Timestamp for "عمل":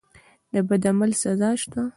0.91-1.11